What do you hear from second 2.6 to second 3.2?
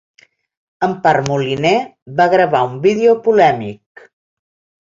un vídeo